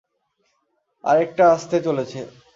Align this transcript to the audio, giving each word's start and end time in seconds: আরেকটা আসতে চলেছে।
আরেকটা 1.03 1.43
আসতে 1.51 1.77
চলেছে। 1.81 2.19